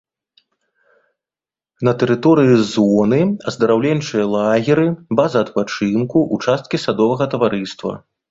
На 1.87 1.91
тэрыторыі 2.03 2.55
зоны 2.71 3.19
аздараўленчыя 3.51 4.25
лагеры, 4.35 4.87
база 5.21 5.37
адпачынку, 5.45 6.17
участкі 6.39 6.83
садовага 6.87 7.25
таварыства. 7.35 7.91